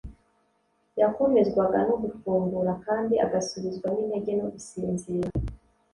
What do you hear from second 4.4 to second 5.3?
gusinzira.